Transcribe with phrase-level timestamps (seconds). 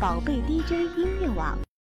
[0.00, 1.67] 宝贝 dj 音乐网。